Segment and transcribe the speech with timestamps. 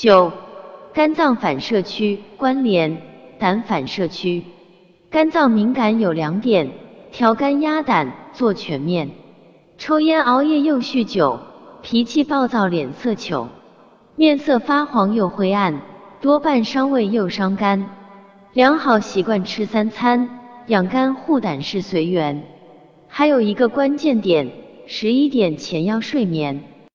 [0.00, 0.32] 九
[0.94, 3.02] 肝脏反射区关联
[3.38, 4.42] 胆反射区。
[5.10, 6.70] 肝脏敏感有两点
[7.12, 9.10] 调肝压胆做全面。
[9.76, 11.38] 抽烟熬夜又酗酒
[11.82, 13.48] 脾气暴躁脸色糗。
[14.16, 15.82] 面色发黄又灰暗
[16.22, 17.90] 多半伤胃又伤肝。
[18.54, 20.30] 良好习惯吃三餐
[20.68, 22.42] 养肝护胆是随缘。
[23.06, 24.50] 还有一个关键点
[24.86, 26.64] 十一点前要睡眠。